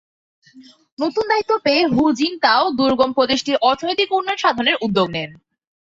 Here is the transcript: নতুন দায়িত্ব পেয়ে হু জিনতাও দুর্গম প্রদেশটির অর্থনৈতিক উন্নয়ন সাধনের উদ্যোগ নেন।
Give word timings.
নতুন 0.99 1.23
দায়িত্ব 1.31 1.51
পেয়ে 1.65 1.83
হু 1.87 2.03
জিনতাও 2.19 2.63
দুর্গম 2.79 3.09
প্রদেশটির 3.17 3.61
অর্থনৈতিক 3.61 4.09
উন্নয়ন 4.11 4.41
সাধনের 4.43 4.77
উদ্যোগ 4.81 5.07
নেন। 5.09 5.29